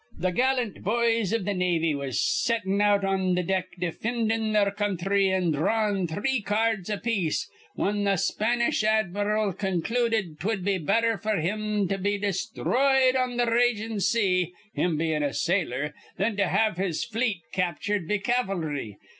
[0.19, 5.29] Th' gallant boys iv th' navy was settin' out on th' deck, defindin' their counthry
[5.31, 11.19] an' dhrawin' three ca ards apiece, whin th' Spanish admiral con cluded 'twud be better
[11.19, 16.47] f'r him to be desthroyed on th' ragin' sea, him bein' a sailor, thin to
[16.47, 18.97] have his fleet captured be cav'lry.